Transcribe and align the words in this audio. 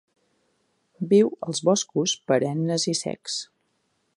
Viu 1.11 1.29
als 1.47 1.61
boscos 1.69 2.17
perennes 2.31 2.87
i 2.93 2.95
secs. 3.05 3.37